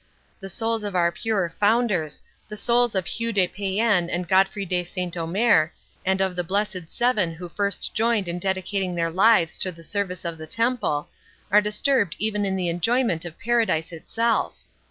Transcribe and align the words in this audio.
The 0.39 0.49
souls 0.49 0.83
of 0.83 0.95
our 0.95 1.11
pure 1.11 1.53
founders, 1.59 2.23
the 2.49 2.57
spirits 2.57 2.95
of 2.95 3.05
Hugh 3.05 3.31
de 3.31 3.47
Payen 3.47 4.09
and 4.11 4.27
Godfrey 4.27 4.65
de 4.65 4.83
Saint 4.83 5.15
Omer, 5.15 5.71
and 6.03 6.19
of 6.19 6.35
the 6.35 6.43
blessed 6.43 6.85
Seven 6.91 7.35
who 7.35 7.47
first 7.47 7.93
joined 7.93 8.27
in 8.27 8.39
dedicating 8.39 8.95
their 8.95 9.11
lives 9.11 9.59
to 9.59 9.71
the 9.71 9.83
service 9.83 10.25
of 10.25 10.39
the 10.39 10.47
Temple, 10.47 11.07
are 11.51 11.61
disturbed 11.61 12.15
even 12.17 12.45
in 12.45 12.55
the 12.55 12.67
enjoyment 12.67 13.25
of 13.25 13.37
paradise 13.37 13.91
itself. 13.91 14.63